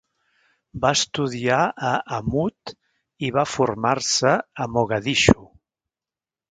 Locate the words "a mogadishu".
4.67-5.41